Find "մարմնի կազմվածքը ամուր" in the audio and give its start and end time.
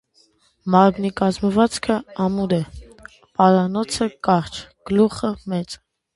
0.75-2.57